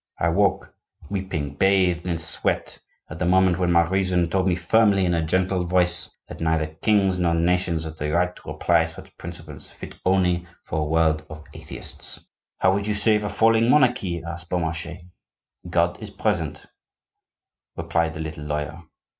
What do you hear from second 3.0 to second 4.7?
at the moment when my reason told me